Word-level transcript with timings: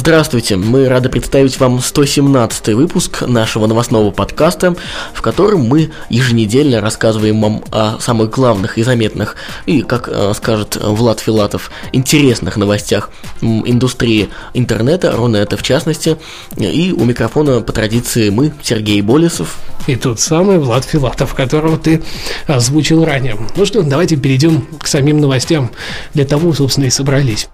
Здравствуйте, 0.00 0.56
мы 0.56 0.88
рады 0.88 1.10
представить 1.10 1.60
вам 1.60 1.78
117 1.78 2.68
выпуск 2.68 3.20
нашего 3.26 3.66
новостного 3.66 4.10
подкаста, 4.10 4.74
в 5.12 5.20
котором 5.20 5.68
мы 5.68 5.90
еженедельно 6.08 6.80
рассказываем 6.80 7.38
вам 7.42 7.62
о 7.70 7.98
самых 8.00 8.30
главных 8.30 8.78
и 8.78 8.82
заметных, 8.82 9.36
и, 9.66 9.82
как 9.82 10.08
э, 10.10 10.32
скажет 10.34 10.78
Влад 10.80 11.20
Филатов, 11.20 11.70
интересных 11.92 12.56
новостях 12.56 13.10
индустрии 13.42 14.30
интернета, 14.54 15.12
Рунета 15.12 15.58
в 15.58 15.62
частности, 15.62 16.16
и 16.56 16.94
у 16.96 17.04
микрофона 17.04 17.60
по 17.60 17.74
традиции 17.74 18.30
мы, 18.30 18.54
Сергей 18.62 19.02
Болесов. 19.02 19.58
И 19.86 19.96
тот 19.96 20.18
самый 20.18 20.58
Влад 20.58 20.86
Филатов, 20.86 21.34
которого 21.34 21.76
ты 21.76 22.02
озвучил 22.46 23.04
ранее. 23.04 23.36
Ну 23.54 23.66
что, 23.66 23.82
давайте 23.82 24.16
перейдем 24.16 24.66
к 24.80 24.86
самим 24.86 25.20
новостям. 25.20 25.70
Для 26.14 26.24
того, 26.24 26.54
собственно, 26.54 26.86
и 26.86 26.90
собрались. 26.90 27.50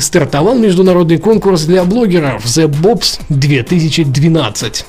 Стартовал 0.00 0.56
международный 0.56 1.18
конкурс 1.18 1.62
для 1.62 1.84
блогеров 1.84 2.44
The 2.44 2.68
Bobs 2.68 3.20
2012. 3.28 4.84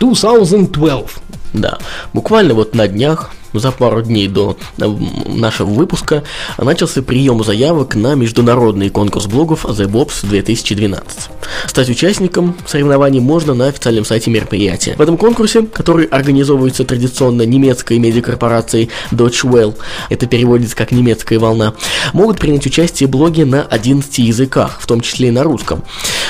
2012. 0.00 1.12
Да, 1.52 1.78
буквально 2.12 2.54
вот 2.54 2.74
на 2.74 2.86
днях 2.88 3.32
за 3.52 3.72
пару 3.72 4.02
дней 4.02 4.28
до 4.28 4.56
э, 4.78 4.86
нашего 5.26 5.68
выпуска 5.70 6.22
начался 6.58 7.02
прием 7.02 7.42
заявок 7.44 7.94
на 7.94 8.14
международный 8.14 8.90
конкурс 8.90 9.26
блогов 9.26 9.64
The 9.64 9.86
Bobs 9.86 10.26
2012. 10.26 11.30
Стать 11.66 11.88
участником 11.88 12.56
соревнований 12.66 13.20
можно 13.20 13.54
на 13.54 13.68
официальном 13.68 14.04
сайте 14.04 14.30
мероприятия. 14.30 14.94
В 14.96 15.00
этом 15.00 15.16
конкурсе, 15.16 15.62
который 15.62 16.06
организовывается 16.06 16.84
традиционно 16.84 17.42
немецкой 17.42 17.98
медиакорпорацией 17.98 18.90
Deutsche 19.10 19.48
Welle, 19.48 19.76
это 20.10 20.26
переводится 20.26 20.76
как 20.76 20.90
«немецкая 20.90 21.38
волна», 21.38 21.74
могут 22.12 22.38
принять 22.38 22.66
участие 22.66 23.08
блоги 23.08 23.42
на 23.42 23.62
11 23.62 24.18
языках, 24.18 24.78
в 24.80 24.86
том 24.86 25.00
числе 25.00 25.28
и 25.28 25.30
на 25.30 25.42
русском. 25.42 25.84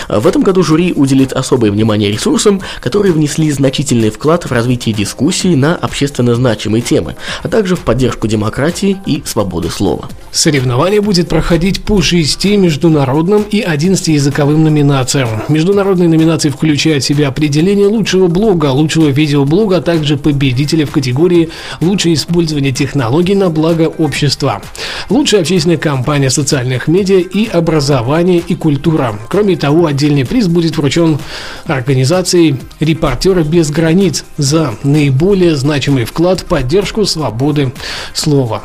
В 0.09 0.27
этом 0.27 0.42
году 0.42 0.62
жюри 0.62 0.92
уделит 0.92 1.33
особое 1.33 1.70
внимание 1.70 2.11
ресурсам, 2.11 2.61
которые 2.81 3.12
внесли 3.12 3.50
значительный 3.50 4.11
вклад 4.11 4.44
в 4.44 4.53
развитие 4.53 4.94
дискуссий 4.94 5.56
на 5.56 5.77
общественно 5.77 6.34
значимые 6.34 6.83
темы, 6.83 7.06
а 7.43 7.49
также 7.49 7.77
в 7.77 7.81
поддержку 7.81 8.27
демократии 8.27 8.99
и 9.07 9.23
свободы 9.25 9.71
слова. 9.71 10.09
Соревнование 10.37 11.01
будет 11.01 11.31
проходить 11.31 11.83
по 11.83 12.03
шести 12.03 12.59
международным 12.59 13.42
и 13.51 13.62
11 13.62 14.09
языковым 14.09 14.65
номинациям. 14.65 15.31
Международные 15.48 16.11
номинации 16.11 16.51
включают 16.51 17.03
в 17.03 17.06
себя 17.06 17.28
определение 17.28 17.87
лучшего 17.87 18.27
блога, 18.27 18.67
лучшего 18.67 19.09
видеоблога, 19.09 19.78
а 19.78 19.81
также 19.81 20.19
победителя 20.19 20.84
в 20.84 20.91
категории 20.91 21.48
«Лучшее 21.81 22.12
использование 22.17 22.70
технологий 22.70 23.34
на 23.34 23.48
благо 23.48 23.84
общества», 23.84 24.61
лучшая 25.09 25.41
общественная 25.41 25.78
кампания 25.78 26.28
социальных 26.28 26.87
медиа 26.87 27.21
и 27.21 27.48
образование 27.48 28.43
и 28.47 28.55
культура. 28.55 29.19
Кроме 29.31 29.56
того, 29.56 29.87
отдельный 29.87 30.27
приз 30.27 30.48
будет 30.48 30.77
вручен 30.77 31.19
организацией 31.65 32.56
«Репортеры 32.78 33.43
без 33.43 33.71
границ» 33.71 34.27
за 34.37 34.75
наиболее 34.83 35.56
значимый 35.56 36.05
вклад 36.05 36.41
в 36.41 36.45
поддержку 36.45 37.06
свободы 37.06 37.72
слова. 38.12 38.62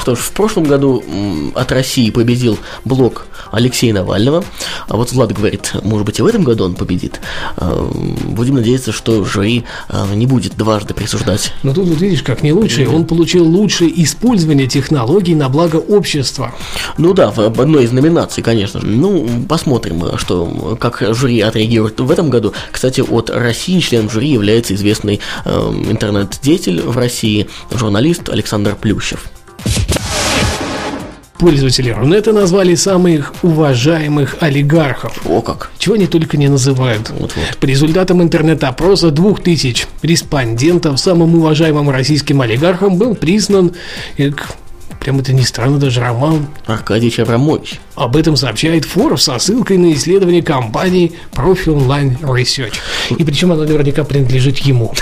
Что 0.00 0.14
ж, 0.14 0.18
в 0.18 0.32
прошлом 0.32 0.64
году 0.64 1.02
от 1.54 1.72
России 1.72 2.10
победил 2.10 2.58
блок 2.84 3.26
Алексея 3.50 3.92
Навального, 3.92 4.44
а 4.88 4.96
вот 4.96 5.12
Влад 5.12 5.32
говорит, 5.32 5.72
может 5.82 6.06
быть 6.06 6.18
и 6.18 6.22
в 6.22 6.26
этом 6.26 6.44
году 6.44 6.64
он 6.64 6.74
победит. 6.74 7.20
А, 7.56 7.90
будем 8.24 8.54
надеяться, 8.56 8.92
что 8.92 9.24
жюри 9.24 9.64
а, 9.88 10.12
не 10.14 10.26
будет 10.26 10.56
дважды 10.56 10.94
присуждать. 10.94 11.52
Но 11.62 11.72
тут 11.72 11.88
вот 11.88 12.00
видишь, 12.00 12.22
как 12.22 12.42
не 12.42 12.52
лучшее, 12.52 12.88
он 12.88 13.06
получил 13.06 13.46
лучшее 13.46 14.02
использование 14.02 14.66
технологий 14.66 15.34
на 15.34 15.48
благо 15.48 15.76
общества. 15.76 16.54
Ну 16.98 17.14
да, 17.14 17.30
в 17.30 17.60
одной 17.60 17.84
из 17.84 17.92
номинаций, 17.92 18.42
конечно. 18.42 18.80
Ну, 18.82 19.26
посмотрим, 19.48 20.18
что, 20.18 20.76
как 20.80 21.02
жюри 21.14 21.40
отреагирует 21.40 22.00
в 22.00 22.10
этом 22.10 22.30
году. 22.30 22.52
Кстати, 22.70 23.00
от 23.00 23.30
России 23.30 23.80
членом 23.80 24.10
жюри 24.10 24.30
является 24.30 24.74
известный 24.74 25.20
э, 25.44 25.50
интернет-деятель 25.50 26.80
в 26.82 26.96
России, 26.96 27.48
журналист 27.70 28.28
Александр 28.28 28.76
Плющев. 28.76 29.26
Пользователи 31.38 31.90
Рунета 31.90 32.32
назвали 32.32 32.74
самых 32.74 33.34
уважаемых 33.42 34.36
олигархов. 34.40 35.20
О 35.26 35.42
как! 35.42 35.70
Чего 35.78 35.96
они 35.96 36.06
только 36.06 36.36
не 36.36 36.48
называют. 36.48 37.10
Вот-вот. 37.10 37.58
По 37.58 37.66
результатам 37.66 38.22
интернет-опроса 38.22 39.10
2000 39.10 39.86
респондентов 40.02 40.98
самым 40.98 41.34
уважаемым 41.34 41.90
российским 41.90 42.40
олигархом 42.40 42.96
был 42.96 43.14
признан 43.14 43.72
Прям 45.04 45.18
это 45.18 45.34
не 45.34 45.42
странно, 45.42 45.78
даже 45.78 46.00
Роман. 46.00 46.46
Аркадий 46.64 47.12
Абрамович. 47.20 47.78
Об 47.94 48.16
этом 48.16 48.36
сообщает 48.36 48.86
Forbes 48.86 49.18
со 49.18 49.38
ссылкой 49.38 49.76
на 49.76 49.92
исследование 49.92 50.42
компании 50.42 51.12
Profi 51.34 51.66
Online 51.66 52.18
Research. 52.20 52.76
И 53.10 53.22
причем 53.22 53.52
оно 53.52 53.64
наверняка 53.64 54.02
принадлежит 54.04 54.56
ему. 54.60 54.94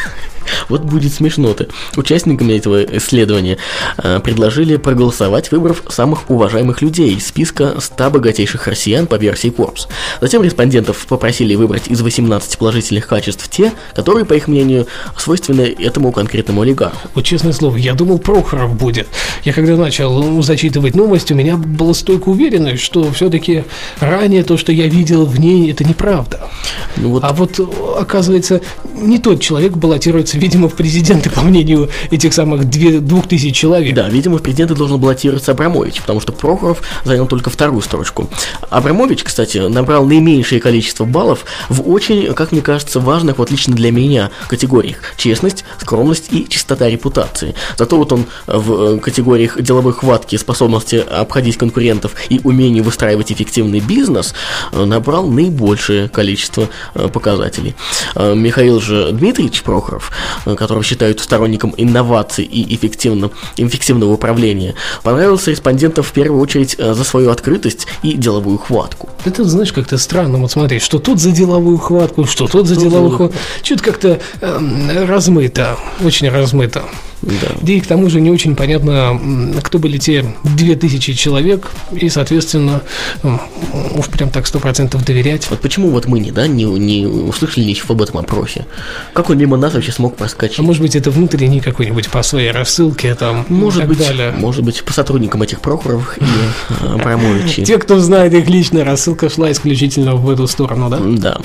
Вот 0.69 0.83
будет 0.83 1.13
смешно-то. 1.13 1.69
Участниками 1.97 2.55
этого 2.55 2.83
исследования 2.85 3.59
э, 3.99 4.21
предложили 4.21 4.77
проголосовать, 4.77 5.51
выбрав 5.51 5.83
самых 5.89 6.31
уважаемых 6.31 6.83
людей 6.83 7.15
из 7.15 7.27
списка 7.27 7.81
100 7.81 8.11
богатейших 8.11 8.67
россиян 8.67 9.07
по 9.07 9.17
версии 9.17 9.51
Forbes. 9.51 9.89
Затем 10.21 10.43
респондентов 10.43 11.07
попросили 11.07 11.55
выбрать 11.55 11.89
из 11.89 12.01
18 12.01 12.59
положительных 12.59 13.07
качеств 13.07 13.49
те, 13.49 13.73
которые, 13.95 14.25
по 14.25 14.35
их 14.35 14.49
мнению, 14.49 14.87
свойственны 15.17 15.75
этому 15.79 16.13
конкретному 16.13 16.63
олигарху. 16.63 17.09
Вот 17.15 17.25
честное 17.25 17.53
слово, 17.53 17.77
я 17.77 17.95
думал, 17.95 18.19
Прохоров 18.19 18.77
будет. 18.77 19.09
Я 19.45 19.53
когда 19.53 19.77
начал 19.77 20.43
зачитывать 20.43 20.95
новости, 20.95 21.33
у 21.33 21.37
меня 21.37 21.57
была 21.57 21.95
стойкая 21.95 22.35
уверенность, 22.35 22.83
что 22.83 23.13
все-таки 23.13 23.65
ранее 24.01 24.43
то, 24.45 24.57
что 24.57 24.73
я 24.73 24.87
видел 24.87 25.27
в 25.27 25.39
ней, 25.39 25.71
это 25.71 25.85
неправда. 25.85 26.49
Ну, 26.97 27.11
вот... 27.11 27.25
А 27.25 27.33
вот, 27.33 27.61
оказывается, 27.99 28.61
не 28.95 29.19
тот 29.19 29.41
человек 29.41 29.73
баллотируется 29.73 30.39
видимо, 30.43 30.69
в 30.69 30.75
президенты, 30.75 31.31
по 31.31 31.41
мнению 31.41 31.89
этих 32.11 32.35
самых 32.35 32.69
двух 32.69 33.29
тысяч 33.29 33.57
человек. 33.57 33.95
Да, 33.95 34.09
видимо, 34.09 34.39
в 34.39 34.43
президенты 34.43 34.75
должен 34.75 34.99
баллотироваться 34.99 35.53
Абрамович, 35.53 36.01
потому 36.01 36.21
что 36.21 36.33
Прохоров 36.33 36.83
занял 37.05 37.27
только 37.27 37.49
вторую 37.49 37.81
строчку. 37.81 38.29
Абрамович, 38.69 39.23
кстати, 39.23 39.59
набрал 39.59 40.05
наименьшее 40.05 40.61
количество 40.61 41.05
баллов 41.05 41.45
в 41.69 41.89
очень, 41.89 42.35
как 42.35 42.53
мне 42.53 42.61
кажется, 42.61 43.01
важных, 43.01 43.39
вот 43.39 43.51
лично 43.51 43.75
для 43.75 43.93
меня, 43.93 44.31
категориях. 44.49 44.99
Честность, 45.17 45.65
скромность 45.81 46.33
и 46.33 46.49
чистота 46.49 46.89
репутации. 46.89 47.55
Зато 47.79 47.97
вот 47.97 48.13
он 48.13 48.27
в 48.47 48.97
э, 48.97 48.99
категориях 48.99 49.61
деловой 49.63 49.93
хватки, 49.93 50.37
способности 50.37 50.97
обходить 50.97 51.57
конкурентов 51.57 52.15
и 52.29 52.41
умение 52.43 52.83
выстраивать 52.83 53.31
эффективный 53.31 53.81
бизнес 53.81 54.35
э, 54.73 54.85
набрал 54.85 55.29
наибольшее 55.29 56.09
количество 56.09 56.69
э, 56.95 57.09
показателей. 57.09 57.75
Михаил 58.17 58.81
же 58.81 59.13
Дмитриевич 59.13 59.63
Прохоров 59.63 60.11
которого 60.45 60.83
считают 60.83 61.21
сторонником 61.21 61.75
инноваций 61.77 62.45
и 62.45 62.75
эффективного, 62.75 63.33
эффективного 63.57 64.13
управления, 64.13 64.75
понравился 65.03 65.51
респондентам 65.51 66.05
в 66.05 66.13
первую 66.13 66.41
очередь 66.41 66.77
э, 66.79 66.95
за 66.95 67.05
свою 67.05 67.31
открытость 67.31 67.87
и 68.03 68.15
деловую 68.15 68.59
хватку. 68.59 69.09
Это, 69.25 69.45
знаешь, 69.45 69.73
как-то 69.73 69.99
странно 69.99 70.39
вот 70.39 70.51
смотреть, 70.51 70.83
что 70.83 70.99
тут 70.99 71.21
за 71.21 71.31
деловую 71.31 71.79
хватку, 71.79 72.25
что 72.27 72.47
тут 72.47 72.67
за 72.67 72.77
деловую 72.77 73.17
хватку. 73.17 73.37
Чуть 73.63 73.83
как-то 73.83 74.21
э, 74.41 75.05
размыто, 75.07 75.77
очень 76.05 76.29
размыто. 76.29 76.83
Да. 77.23 77.73
И 77.73 77.81
к 77.81 77.87
тому 77.87 78.11
же 78.11 78.21
не 78.21 78.31
очень 78.31 78.57
понятно, 78.57 79.19
кто 79.63 79.79
были 79.79 79.99
те 79.99 80.25
2000 80.45 81.15
человек, 81.15 81.71
и, 81.93 82.09
соответственно, 82.09 82.83
уж 83.23 84.07
прям 84.07 84.31
так 84.31 84.47
сто 84.47 84.59
процентов 84.59 85.05
доверять. 85.05 85.49
Вот 85.51 85.61
почему 85.61 85.91
вот 85.91 86.07
мы 86.07 86.19
не, 86.19 86.33
да, 86.33 86.47
не, 86.47 86.65
не 86.65 87.07
услышали 87.07 87.65
ничего 87.65 87.95
об 87.95 88.03
этом 88.03 88.19
опросе? 88.19 88.67
Как 89.13 89.31
он 89.31 89.39
мимо 89.39 89.57
нас 89.57 89.75
вообще 89.75 89.93
смог 89.93 90.17
проскочить? 90.17 90.59
А 90.59 90.63
может 90.63 90.83
быть, 90.83 90.97
это 90.97 91.11
внутренний 91.11 91.61
какой-нибудь 91.61 92.09
по 92.09 92.23
своей 92.23 92.51
рассылке 92.51 93.15
там 93.15 93.47
может 93.49 93.87
быть, 93.87 93.99
далее. 93.99 94.33
Может 94.37 94.65
быть, 94.65 94.83
по 94.83 94.93
сотрудникам 94.93 95.43
этих 95.43 95.61
Прохоровых 95.61 96.19
и 96.19 96.25
э, 96.25 96.87
Абрамовичей. 96.95 97.65
Те, 97.65 97.79
кто 97.79 97.99
знает 98.01 98.35
их 98.35 98.49
лично, 98.49 98.85
рассылка 98.85 99.29
шла 99.29 99.53
исключительно 99.53 100.17
в 100.17 100.29
эту 100.29 100.47
сторону, 100.47 100.91
да? 100.91 100.99
Да. 101.01 101.39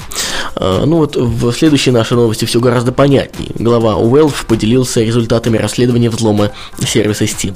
Э, 0.56 0.84
ну 0.86 0.98
вот 0.98 1.16
в 1.16 1.52
следующей 1.54 1.92
нашей 1.92 2.14
новости 2.14 2.46
все 2.46 2.60
гораздо 2.60 2.92
понятнее. 2.92 3.52
Глава 3.56 3.98
Уэлф 3.98 4.46
поделился 4.46 5.02
результатами 5.02 5.58
расследования 5.68 6.10
взлома 6.10 6.52
сервиса 6.86 7.26
Steam. 7.26 7.54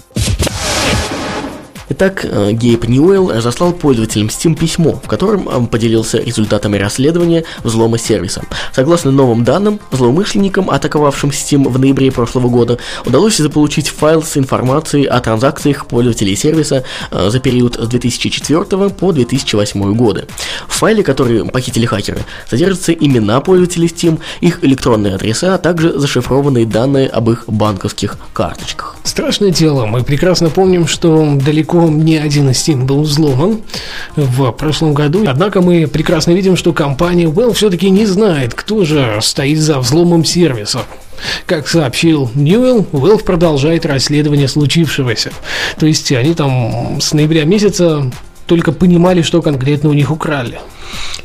Итак, 1.93 2.23
э, 2.23 2.53
Гейб 2.53 2.87
Ньюэлл 2.87 3.33
разослал 3.33 3.73
пользователям 3.73 4.27
Steam 4.27 4.55
письмо, 4.55 4.93
в 5.03 5.09
котором 5.09 5.49
э, 5.49 5.67
поделился 5.67 6.19
результатами 6.19 6.77
расследования 6.77 7.43
взлома 7.65 7.97
сервиса. 7.97 8.43
Согласно 8.71 9.11
новым 9.11 9.43
данным, 9.43 9.81
злоумышленникам, 9.91 10.69
атаковавшим 10.69 11.31
Steam 11.31 11.67
в 11.67 11.77
ноябре 11.77 12.09
прошлого 12.09 12.47
года, 12.47 12.77
удалось 13.05 13.35
заполучить 13.35 13.89
файл 13.89 14.23
с 14.23 14.37
информацией 14.37 15.03
о 15.03 15.19
транзакциях 15.19 15.85
пользователей 15.85 16.37
сервиса 16.37 16.85
э, 17.11 17.29
за 17.29 17.39
период 17.41 17.75
с 17.75 17.85
2004 17.89 18.89
по 18.91 19.11
2008 19.11 19.93
годы. 19.93 20.27
В 20.69 20.73
файле, 20.73 21.03
который 21.03 21.43
похитили 21.43 21.85
хакеры, 21.85 22.21
содержатся 22.49 22.93
имена 22.93 23.41
пользователей 23.41 23.87
Steam, 23.87 24.21
их 24.39 24.63
электронные 24.63 25.15
адреса, 25.15 25.55
а 25.55 25.57
также 25.57 25.99
зашифрованные 25.99 26.65
данные 26.65 27.09
об 27.09 27.29
их 27.29 27.43
банковских 27.47 28.15
карточках. 28.31 28.95
Страшное 29.03 29.51
дело. 29.51 29.85
Мы 29.85 30.03
прекрасно 30.03 30.49
помним, 30.49 30.87
что 30.87 31.37
далеко 31.43 31.80
не 31.89 32.17
один 32.17 32.49
из 32.49 32.57
Steam 32.57 32.85
был 32.85 33.01
взломан 33.01 33.61
в 34.15 34.51
прошлом 34.51 34.93
году. 34.93 35.23
Однако 35.27 35.61
мы 35.61 35.87
прекрасно 35.87 36.31
видим, 36.31 36.55
что 36.55 36.73
компания 36.73 37.25
Well 37.25 37.53
все-таки 37.53 37.89
не 37.89 38.05
знает, 38.05 38.53
кто 38.53 38.85
же 38.85 39.19
стоит 39.21 39.59
за 39.59 39.79
взломом 39.79 40.25
сервиса. 40.25 40.81
Как 41.45 41.67
сообщил 41.67 42.31
Ньюэлл, 42.33 42.87
Valve 42.91 43.23
продолжает 43.23 43.85
расследование 43.85 44.47
случившегося. 44.47 45.31
То 45.77 45.85
есть 45.85 46.11
они 46.11 46.33
там 46.33 46.99
с 46.99 47.13
ноября 47.13 47.45
месяца 47.45 48.11
только 48.51 48.73
понимали, 48.73 49.21
что 49.21 49.41
конкретно 49.41 49.89
у 49.89 49.93
них 49.93 50.11
украли. 50.11 50.59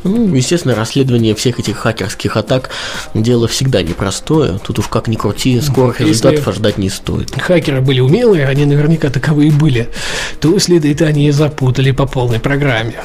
Ну, 0.05 0.33
естественно, 0.33 0.77
расследование 0.77 1.35
всех 1.35 1.59
этих 1.59 1.77
хакерских 1.77 2.37
атак 2.37 2.71
дело 3.15 3.49
всегда 3.49 3.83
непростое. 3.83 4.61
Тут 4.65 4.79
уж 4.79 4.87
как 4.87 5.09
ни 5.09 5.17
крути, 5.17 5.61
скорых 5.61 5.99
Если 5.99 6.13
результатов 6.13 6.47
ожидать 6.47 6.79
не 6.79 6.89
стоит. 6.89 7.35
Хакеры 7.35 7.81
были 7.81 7.99
умелые, 7.99 8.47
они 8.47 8.65
наверняка 8.65 9.11
таковые 9.11 9.51
были, 9.51 9.89
то 10.39 10.57
следует 10.61 11.03
они 11.03 11.27
и 11.27 11.33
запутали 11.33 11.91
по 11.91 12.07
полной 12.07 12.39
программе. 12.39 13.03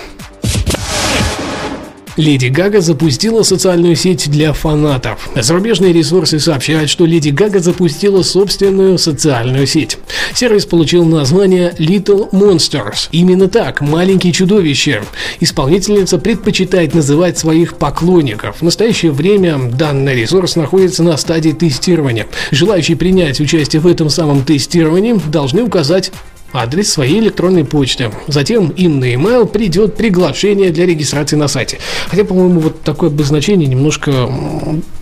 Леди 2.22 2.50
Гага 2.50 2.82
запустила 2.82 3.42
социальную 3.42 3.96
сеть 3.96 4.30
для 4.30 4.54
фанатов. 4.54 5.28
Зарубежные 5.36 5.92
ресурсы 5.92 6.40
сообщают, 6.40 6.88
что 6.88 7.06
Леди 7.06 7.30
Гага 7.30 7.60
запустила 7.60 8.22
собственную 8.22 9.00
социальную 9.00 9.66
сеть. 9.66 9.98
Сервис 10.36 10.68
получил 10.68 11.04
название 11.04 11.74
Little 11.80 12.30
Monsters. 12.30 13.10
Именно 13.12 13.48
так, 13.48 13.82
маленькие 13.82 14.34
чудовища. 14.34 15.04
Исполнительница 15.40 16.20
предпочитает 16.20 16.94
называть 16.94 17.40
своих 17.40 17.74
поклонников. 17.78 18.58
В 18.58 18.62
настоящее 18.62 19.12
время 19.12 19.58
данный 19.58 20.14
ресурс 20.14 20.56
находится 20.56 21.02
на 21.02 21.18
стадии 21.18 21.54
тестирования. 21.54 22.28
Желающие 22.52 22.98
принять 22.98 23.40
участие 23.40 23.82
в 23.82 23.88
этом 23.88 24.12
самом 24.12 24.46
тестировании 24.46 25.20
должны 25.32 25.64
указать 25.64 26.12
адрес 26.54 26.92
своей 26.92 27.20
электронной 27.20 27.66
почты. 27.66 28.12
Затем 28.28 28.70
им 28.70 29.00
на 29.00 29.14
email 29.14 29.46
придет 29.46 29.96
приглашение 29.96 30.72
для 30.72 30.86
регистрации 30.86 31.36
на 31.36 31.48
сайте. 31.48 31.80
Хотя, 32.08 32.24
по-моему, 32.24 32.60
вот 32.60 32.82
такое 32.82 33.10
обозначение 33.10 33.68
немножко 33.68 34.30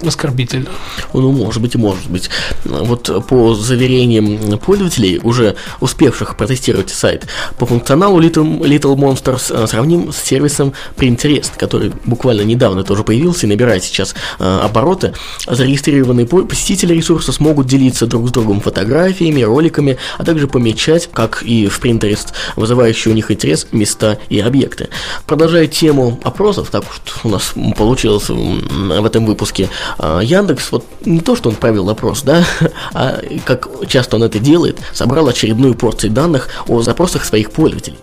оскорбительно. 0.05 0.67
Ну, 1.13 1.31
может 1.31 1.61
быть, 1.61 1.75
может 1.75 2.09
быть. 2.09 2.29
Вот 2.65 3.25
по 3.27 3.55
заверениям 3.55 4.59
пользователей, 4.59 5.19
уже 5.23 5.55
успевших 5.79 6.37
протестировать 6.37 6.89
сайт, 6.89 7.27
по 7.57 7.65
функционалу 7.65 8.21
Little, 8.21 8.59
Little 8.61 8.95
Monsters 8.95 9.51
э, 9.51 9.67
сравним 9.67 10.11
с 10.11 10.17
сервисом 10.17 10.73
Pinterest, 10.97 11.51
который 11.57 11.91
буквально 12.05 12.41
недавно 12.41 12.83
тоже 12.83 13.03
появился 13.03 13.45
и 13.45 13.49
набирает 13.49 13.83
сейчас 13.83 14.15
э, 14.39 14.59
обороты. 14.63 15.13
Зарегистрированные 15.47 16.25
по- 16.25 16.43
посетители 16.43 16.93
ресурса 16.93 17.31
смогут 17.31 17.67
делиться 17.67 18.07
друг 18.07 18.29
с 18.29 18.31
другом 18.31 18.61
фотографиями, 18.61 19.41
роликами, 19.41 19.97
а 20.17 20.23
также 20.23 20.47
помечать, 20.47 21.09
как 21.11 21.38
и 21.43 21.67
в 21.67 21.79
Pinterest, 21.79 22.27
вызывающие 22.55 23.11
у 23.11 23.15
них 23.15 23.31
интерес 23.31 23.67
места 23.71 24.17
и 24.29 24.39
объекты. 24.39 24.89
Продолжая 25.25 25.67
тему 25.67 26.19
опросов, 26.23 26.69
так 26.69 26.83
уж 26.83 27.25
у 27.25 27.29
нас 27.29 27.53
получилось 27.77 28.29
в 28.29 29.05
этом 29.05 29.25
выпуске, 29.25 29.69
а, 29.97 30.19
Яндекс, 30.19 30.71
вот 30.71 30.85
не 31.05 31.21
то, 31.21 31.35
что 31.35 31.49
он 31.49 31.55
провел 31.55 31.89
опрос, 31.89 32.21
да, 32.23 32.43
а 32.93 33.21
как 33.45 33.67
часто 33.87 34.15
он 34.17 34.23
это 34.23 34.39
делает, 34.39 34.77
собрал 34.93 35.27
очередную 35.27 35.75
порцию 35.75 36.11
данных 36.11 36.49
о 36.67 36.81
запросах 36.81 37.25
своих 37.25 37.51
пользователей. 37.51 37.97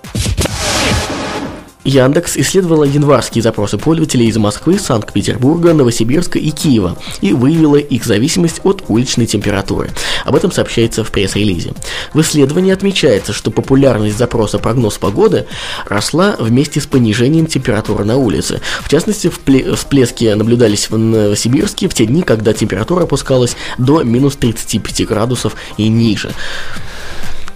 Яндекс 1.86 2.36
исследовала 2.36 2.82
январские 2.82 3.42
запросы 3.42 3.78
пользователей 3.78 4.26
из 4.26 4.36
Москвы, 4.36 4.76
Санкт-Петербурга, 4.76 5.72
Новосибирска 5.72 6.36
и 6.36 6.50
Киева 6.50 6.98
и 7.20 7.32
выявила 7.32 7.76
их 7.76 8.04
зависимость 8.04 8.60
от 8.64 8.82
уличной 8.88 9.26
температуры. 9.26 9.90
Об 10.24 10.34
этом 10.34 10.50
сообщается 10.50 11.04
в 11.04 11.12
пресс-релизе. 11.12 11.74
В 12.12 12.20
исследовании 12.20 12.72
отмечается, 12.72 13.32
что 13.32 13.52
популярность 13.52 14.18
запроса 14.18 14.58
«прогноз 14.58 14.98
погоды» 14.98 15.46
росла 15.86 16.34
вместе 16.40 16.80
с 16.80 16.86
понижением 16.86 17.46
температуры 17.46 18.04
на 18.04 18.16
улице. 18.16 18.60
В 18.82 18.88
частности, 18.88 19.30
всплески 19.30 20.24
наблюдались 20.34 20.90
в 20.90 20.98
Новосибирске 20.98 21.88
в 21.88 21.94
те 21.94 22.06
дни, 22.06 22.22
когда 22.22 22.52
температура 22.52 23.04
опускалась 23.04 23.56
до 23.78 24.02
минус 24.02 24.34
35 24.34 25.06
градусов 25.06 25.54
и 25.76 25.88
ниже. 25.88 26.32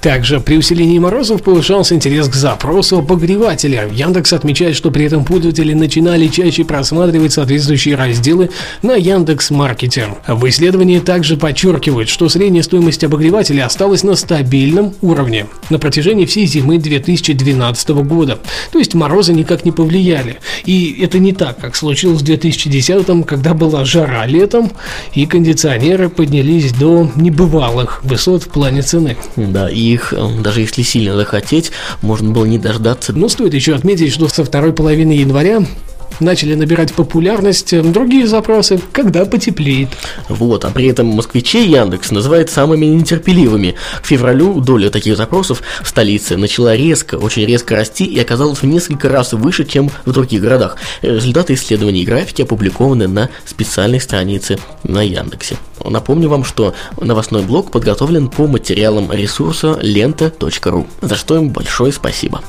Также 0.00 0.40
при 0.40 0.56
усилении 0.56 0.98
морозов 0.98 1.42
повышался 1.42 1.94
интерес 1.94 2.28
к 2.28 2.34
запросу 2.34 2.98
обогревателя. 2.98 3.86
Яндекс 3.92 4.32
отмечает, 4.32 4.74
что 4.74 4.90
при 4.90 5.04
этом 5.04 5.24
пользователи 5.24 5.74
начинали 5.74 6.28
чаще 6.28 6.64
просматривать 6.64 7.34
соответствующие 7.34 7.96
разделы 7.96 8.50
на 8.82 8.94
Яндекс 8.94 9.50
Маркете. 9.50 10.08
В 10.26 10.48
исследовании 10.48 11.00
также 11.00 11.36
подчеркивают, 11.36 12.08
что 12.08 12.30
средняя 12.30 12.62
стоимость 12.62 13.04
обогревателя 13.04 13.66
осталась 13.66 14.02
на 14.02 14.14
стабильном 14.16 14.94
уровне 15.02 15.46
на 15.68 15.78
протяжении 15.78 16.24
всей 16.24 16.46
зимы 16.46 16.78
2012 16.78 17.88
года. 17.90 18.38
То 18.72 18.78
есть 18.78 18.94
морозы 18.94 19.34
никак 19.34 19.66
не 19.66 19.72
повлияли. 19.72 20.38
И 20.64 20.98
это 21.02 21.18
не 21.18 21.32
так, 21.32 21.58
как 21.58 21.76
случилось 21.76 22.20
в 22.20 22.24
2010, 22.24 23.26
когда 23.26 23.52
была 23.52 23.84
жара 23.84 24.24
летом, 24.24 24.72
и 25.14 25.26
кондиционеры 25.26 26.08
поднялись 26.08 26.72
до 26.72 27.10
небывалых 27.16 28.02
высот 28.02 28.44
в 28.44 28.48
плане 28.48 28.80
цены. 28.80 29.18
Да, 29.36 29.68
и 29.68 29.89
их, 29.92 30.12
э, 30.12 30.28
даже 30.40 30.60
если 30.60 30.82
сильно 30.82 31.16
захотеть, 31.16 31.72
можно 32.02 32.30
было 32.30 32.44
не 32.44 32.58
дождаться. 32.58 33.12
Но 33.12 33.28
стоит 33.28 33.54
еще 33.54 33.74
отметить, 33.74 34.12
что 34.12 34.28
со 34.28 34.44
второй 34.44 34.72
половины 34.72 35.12
января 35.12 35.62
начали 36.20 36.54
набирать 36.54 36.92
популярность 36.94 37.72
э, 37.72 37.82
другие 37.82 38.26
запросы, 38.26 38.80
когда 38.92 39.24
потеплеет. 39.24 39.88
Вот, 40.28 40.64
а 40.64 40.70
при 40.70 40.86
этом 40.86 41.06
москвичей 41.06 41.66
Яндекс 41.66 42.10
называет 42.10 42.50
самыми 42.50 42.86
нетерпеливыми. 42.86 43.74
К 44.02 44.06
февралю 44.06 44.60
доля 44.60 44.90
таких 44.90 45.16
запросов 45.16 45.62
в 45.82 45.88
столице 45.88 46.36
начала 46.36 46.76
резко, 46.76 47.16
очень 47.16 47.44
резко 47.44 47.76
расти 47.76 48.04
и 48.04 48.18
оказалась 48.20 48.62
в 48.62 48.66
несколько 48.66 49.08
раз 49.08 49.32
выше, 49.32 49.64
чем 49.64 49.90
в 50.04 50.12
других 50.12 50.42
городах. 50.42 50.76
Результаты 51.02 51.54
исследований 51.54 52.02
и 52.02 52.06
графики 52.06 52.42
опубликованы 52.42 53.08
на 53.08 53.30
специальной 53.44 54.00
странице 54.00 54.58
на 54.84 55.02
Яндексе. 55.02 55.56
Напомню 55.84 56.28
вам, 56.28 56.44
что 56.44 56.74
новостной 57.00 57.42
блог 57.42 57.70
подготовлен 57.70 58.28
по 58.28 58.46
материалам 58.46 59.10
ресурса 59.12 59.78
лента.ру, 59.80 60.86
за 61.00 61.16
что 61.16 61.36
им 61.36 61.50
большое 61.50 61.92
спасибо. 61.92 62.42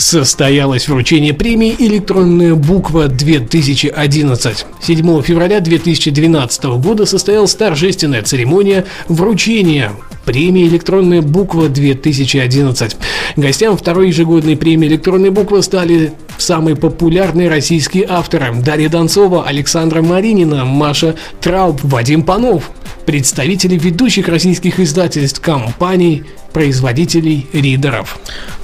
Состоялось 0.00 0.88
вручение 0.88 1.34
премии 1.34 1.76
«Электронная 1.78 2.54
буква 2.54 3.08
2011». 3.08 4.64
7 4.80 5.22
февраля 5.22 5.60
2012 5.60 6.64
года 6.78 7.04
состоялась 7.04 7.54
торжественная 7.54 8.22
церемония 8.22 8.86
вручения 9.08 9.92
премии 10.24 10.66
«Электронная 10.66 11.20
буква 11.20 11.66
2011». 11.66 12.96
Гостям 13.36 13.76
второй 13.76 14.08
ежегодной 14.08 14.56
премии 14.56 14.88
«Электронная 14.88 15.30
буква» 15.30 15.60
стали 15.60 16.14
самые 16.38 16.76
популярные 16.76 17.50
российские 17.50 18.06
авторы 18.08 18.54
Дарья 18.54 18.88
Донцова, 18.88 19.46
Александра 19.46 20.00
Маринина, 20.00 20.64
Маша 20.64 21.14
Трауб, 21.42 21.78
Вадим 21.82 22.22
Панов, 22.22 22.70
представители 23.04 23.76
ведущих 23.76 24.28
российских 24.28 24.80
издательств, 24.80 25.40
компаний, 25.40 26.24
производителей 26.52 27.48
ридеров. 27.52 28.18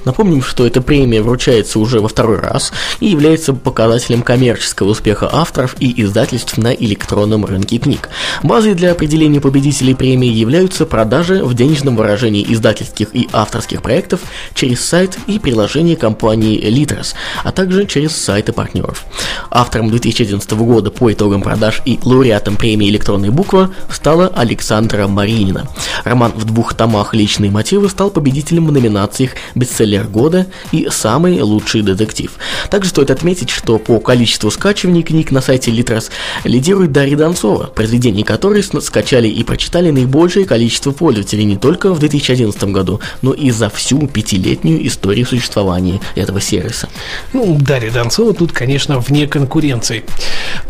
Напомним, 0.07 0.41
что 0.41 0.65
эта 0.65 0.81
премия 0.81 1.21
вручается 1.21 1.81
уже 1.81 2.01
во 2.01 2.07
второй 2.07 2.39
раз 2.39 2.73
и 3.01 3.07
является 3.07 3.53
показателем 3.53 4.23
коммерческого 4.23 4.91
успеха 4.91 5.29
авторов 5.33 5.75
и 5.81 6.01
издательств 6.01 6.57
на 6.59 6.73
электронном 6.73 7.45
рынке 7.45 7.79
книг. 7.79 8.09
Базой 8.45 8.75
для 8.75 8.93
определения 8.93 9.41
победителей 9.41 9.95
премии 9.95 10.29
являются 10.29 10.87
продажи 10.87 11.45
в 11.45 11.55
денежном 11.55 11.97
выражении 11.97 12.47
издательских 12.49 13.09
и 13.15 13.29
авторских 13.33 13.83
проектов 13.83 14.21
через 14.55 14.81
сайт 14.81 15.19
и 15.27 15.41
приложение 15.41 15.97
компании 15.97 16.63
Litros, 16.63 17.15
а 17.43 17.51
также 17.51 17.85
через 17.85 18.15
сайты 18.15 18.53
партнеров. 18.53 19.05
Автором 19.51 19.91
2011 19.91 20.49
года 20.53 20.93
по 20.93 21.13
итогам 21.13 21.43
продаж 21.43 21.83
и 21.85 21.99
лауреатом 22.05 22.55
премии 22.55 22.91
«Электронная 22.91 23.33
буква» 23.33 23.73
стала 23.91 24.29
Александра 24.29 25.09
Маринина. 25.09 25.67
Роман 26.05 26.33
в 26.37 26.45
двух 26.45 26.75
томах 26.75 27.13
«Личные 27.13 27.51
мотивы» 27.51 27.76
детективы 27.77 27.89
стал 27.91 28.11
победителем 28.11 28.67
в 28.67 28.73
номинациях 28.73 29.33
«Бестселлер 29.55 30.05
года» 30.05 30.47
и 30.73 30.89
«Самый 30.91 31.41
лучший 31.43 31.83
детектив». 31.83 32.33
Также 32.71 32.91
стоит 32.91 33.11
отметить, 33.11 33.51
что 33.51 33.79
по 33.79 34.01
количеству 34.01 34.51
скачиваний 34.51 35.03
книг 35.03 35.31
на 35.31 35.43
сайте 35.43 35.71
Литрос 35.71 36.11
лидирует 36.45 36.93
Дарья 36.93 37.17
Донцова, 37.17 37.67
произведений 37.67 38.23
которой 38.23 38.63
скачали 38.63 39.29
и 39.29 39.45
прочитали 39.45 39.91
наибольшее 39.91 40.47
количество 40.47 40.93
пользователей 40.93 41.45
не 41.45 41.57
только 41.57 41.93
в 41.93 41.99
2011 41.99 42.65
году, 42.65 43.01
но 43.23 43.33
и 43.33 43.51
за 43.51 43.69
всю 43.69 44.07
пятилетнюю 44.07 44.87
историю 44.87 45.27
существования 45.27 46.01
этого 46.15 46.41
сервиса. 46.41 46.89
Ну, 47.33 47.59
Дарья 47.61 47.91
Донцова 47.91 48.33
тут, 48.33 48.53
конечно, 48.53 48.99
вне 49.01 49.27
конкуренции. 49.27 50.05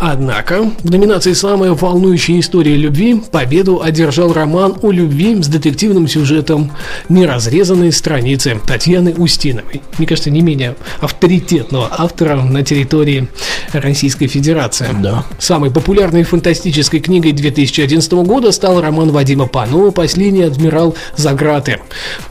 Однако, 0.08 0.70
в 0.84 0.88
номинации 0.88 1.32
«Самая 1.32 1.72
волнующая 1.72 2.38
история 2.38 2.76
любви» 2.76 3.20
победу 3.32 3.82
одержал 3.82 4.32
роман 4.32 4.76
о 4.80 4.92
любви 4.92 5.42
с 5.42 5.48
детективным 5.48 6.06
сюжетом 6.06 6.70
«Неразрезанные 7.08 7.90
страницы» 7.90 8.60
Татьяны 8.64 9.14
Устиновой. 9.14 9.82
Мне 9.98 10.06
кажется, 10.06 10.30
не 10.30 10.42
менее 10.42 10.76
авторитетного 11.00 11.88
автора 11.90 12.36
на 12.36 12.62
территории 12.62 13.26
Российской 13.72 14.28
Федерации. 14.28 14.86
Да. 15.02 15.25
Самой 15.40 15.72
популярной 15.72 16.22
фантастической 16.22 17.00
книгой 17.00 17.32
2011 17.32 18.12
года 18.12 18.52
стал 18.52 18.80
роман 18.80 19.10
Вадима 19.10 19.48
Панова 19.48 19.90
«Последний 19.90 20.42
адмирал 20.42 20.94
Заграты». 21.16 21.80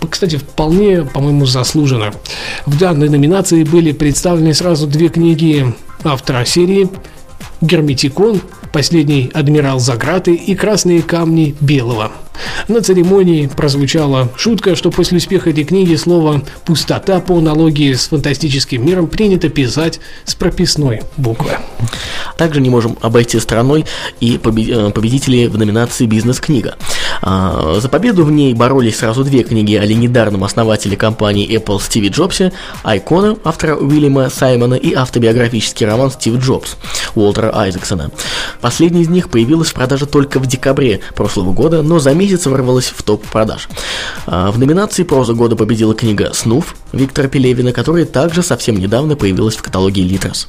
Кстати, 0.09 0.37
вполне, 0.37 1.03
по-моему, 1.03 1.45
заслуженно. 1.45 2.13
В 2.65 2.79
данной 2.79 3.09
номинации 3.09 3.65
были 3.65 3.91
представлены 3.91 4.53
сразу 4.53 4.87
две 4.87 5.09
книги 5.09 5.75
автора 6.05 6.45
серии 6.45 6.87
Герметикон, 7.61 8.41
последний 8.73 9.31
адмирал 9.33 9.79
Заграты 9.79 10.33
и 10.33 10.55
красные 10.55 11.01
камни 11.01 11.55
Белого. 11.59 12.11
На 12.67 12.81
церемонии 12.81 13.47
прозвучала 13.47 14.29
шутка, 14.35 14.75
что 14.75 14.91
после 14.91 15.17
успеха 15.17 15.51
этой 15.51 15.63
книги 15.63 15.95
слово 15.95 16.41
«пустота» 16.65 17.19
по 17.19 17.37
аналогии 17.37 17.93
с 17.93 18.07
фантастическим 18.07 18.85
миром 18.85 19.07
принято 19.07 19.49
писать 19.49 19.99
с 20.25 20.35
прописной 20.35 21.01
буквы. 21.17 21.51
Также 22.37 22.61
не 22.61 22.69
можем 22.69 22.97
обойти 23.01 23.39
стороной 23.39 23.85
и 24.19 24.35
э, 24.35 24.91
победителей 24.91 25.47
в 25.47 25.57
номинации 25.57 26.05
«Бизнес-книга». 26.05 26.75
А, 27.21 27.79
за 27.79 27.89
победу 27.89 28.25
в 28.25 28.31
ней 28.31 28.53
боролись 28.53 28.97
сразу 28.97 29.23
две 29.23 29.43
книги 29.43 29.75
о 29.75 29.85
легендарном 29.85 30.43
основателе 30.43 30.97
компании 30.97 31.49
Apple 31.57 31.81
Стиви 31.81 32.09
Джобсе, 32.09 32.51
«Айкона» 32.83 33.37
автора 33.43 33.75
Уильяма 33.75 34.29
Саймона 34.29 34.75
и 34.75 34.93
автобиографический 34.93 35.85
роман 35.85 36.11
«Стив 36.11 36.37
Джобс» 36.37 36.77
Уолтера 37.15 37.55
Айзексона. 37.55 38.11
Последняя 38.61 39.01
из 39.01 39.09
них 39.09 39.29
появилась 39.29 39.69
в 39.69 39.73
продаже 39.73 40.05
только 40.05 40.39
в 40.39 40.45
декабре 40.45 41.01
прошлого 41.15 41.53
года, 41.53 41.81
но 41.81 41.99
за 41.99 42.13
месяц 42.13 42.45
ворвалась 42.45 42.93
в 42.95 43.03
топ 43.03 43.25
продаж. 43.25 43.67
А, 44.25 44.51
в 44.51 44.59
номинации 44.59 45.03
«Проза 45.03 45.33
года» 45.33 45.55
победила 45.55 45.93
книга 45.93 46.31
«Снуф» 46.33 46.75
Виктора 46.93 47.27
Пелевина, 47.27 47.73
которая 47.73 48.05
также 48.05 48.41
совсем 48.41 48.77
недавно 48.77 49.15
появилась 49.15 49.55
в 49.55 49.61
каталоге 49.61 50.01
Литрос. 50.01 50.47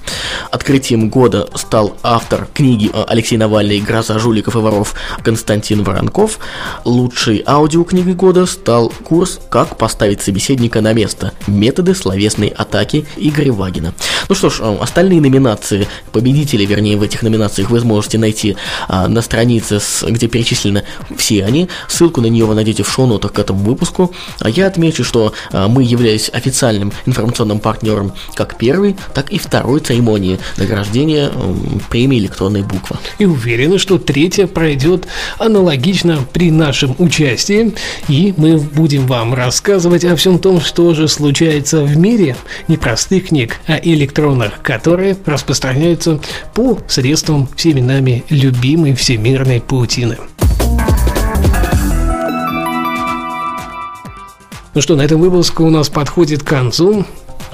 Открытием 0.50 1.10
года 1.10 1.48
стал 1.54 1.96
автор 2.02 2.46
книги 2.54 2.90
Алексей 3.08 3.36
Навальный 3.36 3.80
«Гроза 3.80 4.18
жуликов 4.18 4.54
и 4.54 4.58
воров» 4.58 4.94
Константин 5.22 5.82
Воронков. 5.82 6.38
Лучшей 6.84 7.42
аудиокнигой 7.46 8.14
года 8.14 8.46
стал 8.46 8.92
курс 9.04 9.40
«Как 9.48 9.76
поставить 9.76 10.22
собеседника 10.22 10.80
на 10.80 10.92
место. 10.92 11.32
Методы 11.46 11.94
словесной 11.94 12.48
атаки» 12.48 13.06
Игоря 13.16 13.52
Вагина. 13.52 13.94
Ну 14.28 14.34
что 14.34 14.50
ж, 14.50 14.60
а, 14.60 14.76
остальные 14.80 15.20
номинации, 15.20 15.88
победители, 16.12 16.64
вернее, 16.64 16.96
в 16.96 17.02
этих 17.02 17.22
номинациях 17.22 17.70
вы 17.70 17.80
сможете 17.80 18.18
найти 18.18 18.56
а, 18.88 19.08
на 19.08 19.22
странице, 19.22 19.80
с, 19.80 20.04
где 20.08 20.28
перечислены 20.28 20.84
все 21.16 21.44
они. 21.44 21.68
Ссылку 21.88 22.20
на 22.20 22.26
нее 22.26 22.44
вы 22.44 22.54
найдете 22.54 22.82
в 22.82 22.90
шоу-нотах 22.90 23.32
к 23.32 23.38
этому 23.38 23.60
выпуску. 23.64 24.12
А 24.40 24.48
я 24.48 24.66
отмечу, 24.66 25.04
что 25.04 25.32
а, 25.52 25.68
мы 25.68 25.82
являемся 25.82 26.32
официальным 26.32 26.92
информационным 27.06 27.60
партнером 27.60 28.12
как 28.34 28.56
первой, 28.56 28.96
так 29.14 29.30
и 29.30 29.38
второй 29.38 29.80
церемонии 29.80 30.38
награждения 30.56 31.30
э, 31.32 31.54
премии 31.90 32.18
электронной 32.18 32.62
буквы. 32.62 32.96
И 33.18 33.24
уверены, 33.24 33.78
что 33.78 33.98
третья 33.98 34.46
пройдет 34.46 35.06
аналогично 35.38 36.18
при 36.46 36.52
нашем 36.52 36.94
участии, 37.00 37.74
и 38.06 38.32
мы 38.36 38.58
будем 38.58 39.08
вам 39.08 39.34
рассказывать 39.34 40.04
о 40.04 40.14
всем 40.14 40.38
том, 40.38 40.60
что 40.60 40.94
же 40.94 41.08
случается 41.08 41.82
в 41.82 41.96
мире 41.96 42.36
не 42.68 42.76
простых 42.76 43.28
книг, 43.28 43.56
а 43.66 43.80
электронных, 43.82 44.62
которые 44.62 45.16
распространяются 45.26 46.20
по 46.54 46.78
средствам 46.86 47.48
всеми 47.56 47.80
нами 47.80 48.22
любимой 48.28 48.94
всемирной 48.94 49.60
паутины. 49.60 50.18
Ну 54.72 54.80
что, 54.80 54.94
на 54.94 55.02
этом 55.02 55.20
выпуск 55.20 55.58
у 55.58 55.70
нас 55.70 55.88
подходит 55.88 56.44
к 56.44 56.46
концу. 56.46 57.04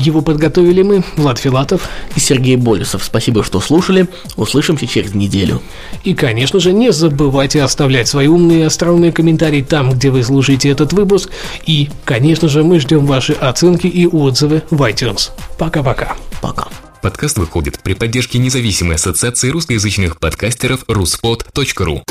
Его 0.03 0.21
подготовили 0.21 0.83
мы, 0.83 1.05
Влад 1.17 1.39
Филатов 1.39 1.89
и 2.17 2.21
Сергей 2.21 2.57
Болесов. 2.57 3.05
Спасибо, 3.05 3.45
что 3.45 3.61
слушали. 3.61 4.09
Услышимся 4.37 4.87
через 4.89 5.15
неделю. 5.15 5.63
И, 6.03 6.13
конечно 6.13 6.59
же, 6.59 6.73
не 6.73 6.93
забывайте 6.93 7.63
оставлять 7.63 8.09
свои 8.09 8.27
умные 8.27 8.61
и 8.61 8.65
остроумные 8.65 9.13
комментарии 9.13 9.63
там, 9.63 9.93
где 9.93 10.11
вы 10.11 10.25
слушаете 10.25 10.71
этот 10.71 10.93
выпуск. 10.93 11.31
И, 11.67 11.89
конечно 12.05 12.49
же, 12.49 12.65
мы 12.65 12.81
ждем 12.81 13.07
ваши 13.07 13.33
оценки 13.33 13.87
и 13.87 14.07
отзывы 14.07 14.63
в 14.71 14.83
iTunes. 14.83 15.31
Пока-пока. 15.57 16.17
Пока. 16.41 16.67
Подкаст 17.01 17.39
выходит 17.39 17.81
при 17.81 17.95
поддержке 17.95 18.39
независимой 18.39 18.97
ассоциации 18.97 19.51
русскоязычных 19.51 20.19
подкастеров 20.19 20.85
ruspod.ru 20.89 22.03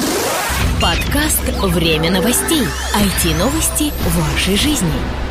Подкаст 0.82 1.42
«Время 1.62 2.10
новостей». 2.12 2.64
IT-новости 2.96 3.92
вашей 4.18 4.58
жизни. 4.58 5.31